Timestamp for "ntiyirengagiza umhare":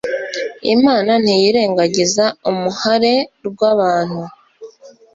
1.23-3.15